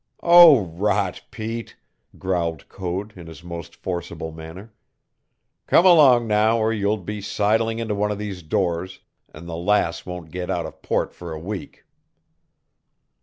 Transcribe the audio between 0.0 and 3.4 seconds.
"Oh, rot, Pete!" growled Code in